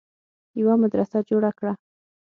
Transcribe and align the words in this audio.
يوه 0.59 0.73
مدرسه 0.83 1.19
جوړه 1.29 1.51
کړه 1.57 1.73